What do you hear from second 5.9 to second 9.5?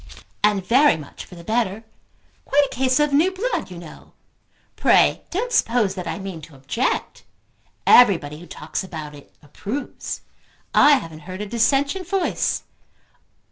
that I mean to object. Everybody who talks about it